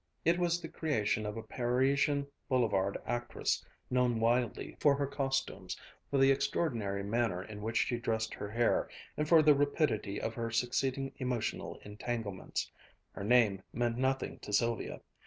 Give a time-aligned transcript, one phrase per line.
[0.25, 5.77] It was the creation of a Parisian boulevard actress, known widely for her costumes,
[6.09, 10.33] for the extraordinary manner in which she dressed her hair, and for the rapidity of
[10.33, 12.71] her succeeding emotional entanglements.
[13.11, 15.01] Her name meant nothing to Sylvia.